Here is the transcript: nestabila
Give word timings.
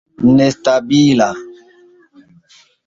nestabila 0.35 1.29